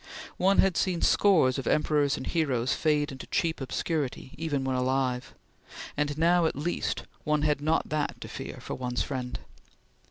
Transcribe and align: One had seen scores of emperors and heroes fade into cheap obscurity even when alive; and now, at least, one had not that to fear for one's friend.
One 0.37 0.57
had 0.57 0.77
seen 0.77 1.03
scores 1.03 1.59
of 1.59 1.67
emperors 1.67 2.17
and 2.17 2.25
heroes 2.25 2.73
fade 2.73 3.11
into 3.11 3.27
cheap 3.27 3.61
obscurity 3.61 4.33
even 4.35 4.63
when 4.63 4.75
alive; 4.75 5.35
and 5.95 6.17
now, 6.17 6.47
at 6.47 6.55
least, 6.55 7.03
one 7.23 7.43
had 7.43 7.61
not 7.61 7.89
that 7.89 8.19
to 8.21 8.27
fear 8.27 8.57
for 8.61 8.73
one's 8.73 9.03
friend. 9.03 9.37